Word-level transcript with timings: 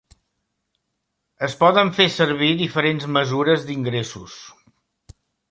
Es 1.47 1.55
poden 1.59 1.91
fer 1.97 2.07
servir 2.13 2.49
diferents 2.63 3.07
mesures 3.19 3.67
d'ingressos. 3.69 4.41